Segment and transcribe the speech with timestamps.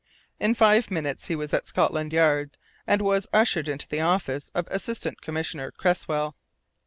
[0.39, 2.57] In five minutes he was at Scotland Yard
[2.87, 6.35] and was ushered into the office of Assistant Commissioner Cresswell.